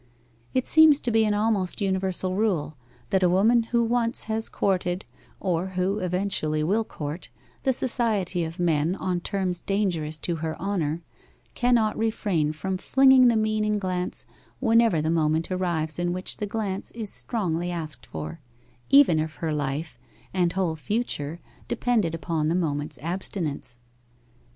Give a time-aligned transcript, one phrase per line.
[0.55, 2.75] It seems to be an almost universal rule
[3.11, 5.05] that a woman who once has courted,
[5.39, 7.29] or who eventually will court,
[7.61, 11.03] the society of men on terms dangerous to her honour
[11.53, 14.25] cannot refrain from flinging the meaning glance
[14.59, 18.39] whenever the moment arrives in which the glance is strongly asked for,
[18.89, 19.99] even if her life
[20.33, 23.77] and whole future depended upon that moment's abstinence.